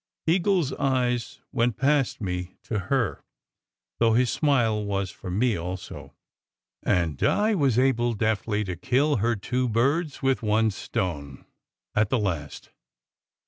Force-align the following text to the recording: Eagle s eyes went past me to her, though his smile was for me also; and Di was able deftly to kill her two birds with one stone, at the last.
Eagle 0.25 0.61
s 0.61 0.71
eyes 0.79 1.41
went 1.51 1.77
past 1.77 2.19
me 2.19 2.55
to 2.63 2.79
her, 2.89 3.23
though 3.99 4.13
his 4.15 4.31
smile 4.31 4.83
was 4.83 5.11
for 5.11 5.29
me 5.29 5.55
also; 5.55 6.11
and 6.81 7.17
Di 7.17 7.53
was 7.53 7.77
able 7.77 8.13
deftly 8.15 8.63
to 8.63 8.75
kill 8.75 9.17
her 9.17 9.35
two 9.35 9.69
birds 9.69 10.23
with 10.23 10.41
one 10.41 10.71
stone, 10.71 11.45
at 11.93 12.09
the 12.09 12.17
last. 12.17 12.71